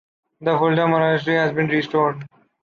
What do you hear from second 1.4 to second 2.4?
been restored.